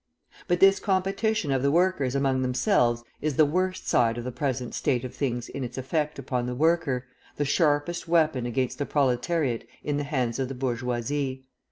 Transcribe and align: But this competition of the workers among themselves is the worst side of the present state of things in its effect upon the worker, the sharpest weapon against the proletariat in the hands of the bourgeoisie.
But 0.47 0.59
this 0.61 0.79
competition 0.79 1.51
of 1.51 1.61
the 1.61 1.69
workers 1.69 2.15
among 2.15 2.41
themselves 2.41 3.03
is 3.21 3.35
the 3.35 3.45
worst 3.45 3.87
side 3.87 4.17
of 4.17 4.23
the 4.23 4.31
present 4.31 4.73
state 4.73 5.05
of 5.05 5.13
things 5.13 5.47
in 5.47 5.63
its 5.63 5.77
effect 5.77 6.17
upon 6.17 6.47
the 6.47 6.55
worker, 6.55 7.05
the 7.35 7.45
sharpest 7.45 8.07
weapon 8.07 8.47
against 8.47 8.79
the 8.79 8.87
proletariat 8.87 9.67
in 9.83 9.97
the 9.97 10.03
hands 10.03 10.39
of 10.39 10.47
the 10.47 10.55
bourgeoisie. 10.55 11.45